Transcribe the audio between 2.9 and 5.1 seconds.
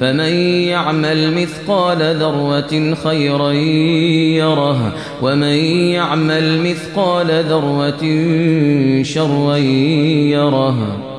خيرا يره